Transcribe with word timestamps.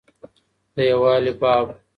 د 0.75 0.75
يووالي 0.91 1.31
باب. 1.41 1.65